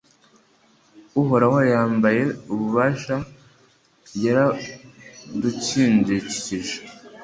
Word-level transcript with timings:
Uhoraho 1.21 1.59
yambaye 1.73 2.21
ububasha 2.53 3.15
yarabukindikije 4.23 6.77